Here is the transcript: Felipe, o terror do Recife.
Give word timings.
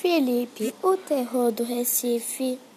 Felipe, 0.00 0.74
o 0.82 0.96
terror 0.96 1.52
do 1.52 1.62
Recife. 1.62 2.58